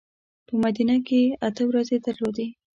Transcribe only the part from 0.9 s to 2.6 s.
کې اته ورځې درلودې.